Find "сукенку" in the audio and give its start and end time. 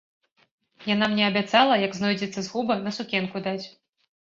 2.99-3.45